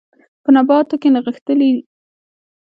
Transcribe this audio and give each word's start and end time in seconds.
په 0.43 0.49
نباتو 0.55 0.95
کې 1.01 1.09
نغښتلي 1.15 1.71